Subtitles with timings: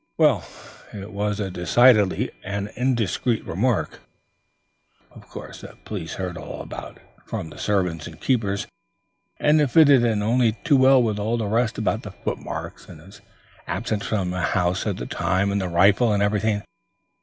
[0.17, 0.43] "Well,
[0.93, 5.13] it was decidedly an indiscreet remark." "It was imbecile.
[5.17, 8.65] And of course the police heard all about it from the servants and keepers,
[9.37, 12.99] and it fitted in only too well with all the rest about the footmarks and
[12.99, 13.21] his
[13.67, 16.63] absence from the house at the time, and the rifle and everything.